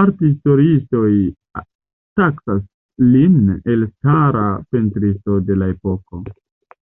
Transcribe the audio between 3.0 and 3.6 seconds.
lin